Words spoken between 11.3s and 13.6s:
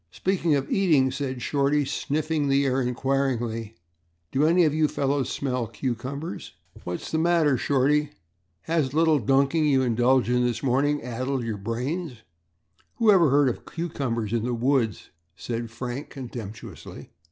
your brains? Whoever heard